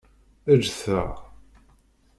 [0.57, 1.11] Ǧǧet-aɣ!